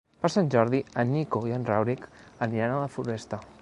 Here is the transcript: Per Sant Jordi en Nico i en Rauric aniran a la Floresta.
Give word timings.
Per 0.21 0.29
Sant 0.35 0.47
Jordi 0.55 0.79
en 1.03 1.13
Nico 1.17 1.43
i 1.51 1.55
en 1.59 1.69
Rauric 1.71 2.11
aniran 2.49 2.79
a 2.79 2.85
la 2.87 2.93
Floresta. 2.97 3.47